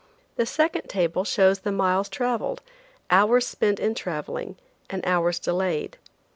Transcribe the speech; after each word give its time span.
The 0.35 0.47
second 0.47 0.87
table 0.87 1.23
shows 1.23 1.59
the 1.59 1.71
miles 1.71 2.09
traveled, 2.09 2.63
hours 3.11 3.45
spent 3.45 3.79
in 3.79 3.93
traveling 3.93 4.55
and 4.89 5.05
hours 5.05 5.37
delayed. 5.37 5.99